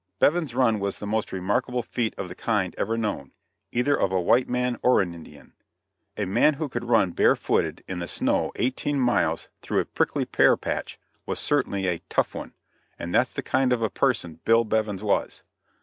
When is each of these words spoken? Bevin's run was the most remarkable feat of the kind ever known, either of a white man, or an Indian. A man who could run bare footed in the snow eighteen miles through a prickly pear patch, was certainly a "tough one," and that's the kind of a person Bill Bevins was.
Bevin's 0.17 0.55
run 0.55 0.79
was 0.79 0.97
the 0.97 1.05
most 1.05 1.31
remarkable 1.31 1.83
feat 1.83 2.15
of 2.17 2.27
the 2.27 2.33
kind 2.33 2.73
ever 2.75 2.97
known, 2.97 3.33
either 3.71 3.95
of 3.95 4.11
a 4.11 4.19
white 4.19 4.49
man, 4.49 4.79
or 4.81 4.99
an 4.99 5.13
Indian. 5.13 5.53
A 6.17 6.25
man 6.25 6.55
who 6.55 6.67
could 6.69 6.85
run 6.85 7.11
bare 7.11 7.35
footed 7.35 7.83
in 7.87 7.99
the 7.99 8.07
snow 8.07 8.51
eighteen 8.55 8.99
miles 8.99 9.47
through 9.61 9.77
a 9.77 9.85
prickly 9.85 10.25
pear 10.25 10.57
patch, 10.57 10.97
was 11.27 11.37
certainly 11.39 11.85
a 11.85 12.01
"tough 12.09 12.33
one," 12.33 12.55
and 12.97 13.13
that's 13.13 13.31
the 13.33 13.43
kind 13.43 13.71
of 13.71 13.83
a 13.83 13.91
person 13.91 14.39
Bill 14.43 14.63
Bevins 14.63 15.03
was. 15.03 15.43